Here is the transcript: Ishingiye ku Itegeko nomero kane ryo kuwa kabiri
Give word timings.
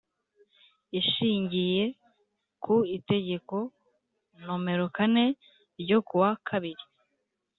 Ishingiye 0.99 1.83
ku 2.63 2.75
Itegeko 2.97 3.57
nomero 4.43 4.85
kane 4.95 5.25
ryo 5.81 5.99
kuwa 6.07 6.31
kabiri 6.47 6.83